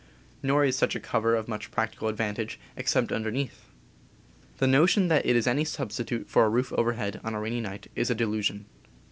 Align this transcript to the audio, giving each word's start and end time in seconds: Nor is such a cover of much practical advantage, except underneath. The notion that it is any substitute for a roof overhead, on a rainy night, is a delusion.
Nor 0.41 0.65
is 0.65 0.75
such 0.75 0.95
a 0.95 0.99
cover 0.99 1.35
of 1.35 1.47
much 1.47 1.69
practical 1.69 2.07
advantage, 2.07 2.59
except 2.75 3.11
underneath. 3.11 3.65
The 4.57 4.65
notion 4.65 5.09
that 5.09 5.27
it 5.27 5.35
is 5.35 5.45
any 5.45 5.63
substitute 5.63 6.27
for 6.27 6.43
a 6.43 6.49
roof 6.49 6.73
overhead, 6.73 7.21
on 7.23 7.35
a 7.35 7.39
rainy 7.39 7.61
night, 7.61 7.85
is 7.95 8.09
a 8.09 8.15
delusion. 8.15 8.65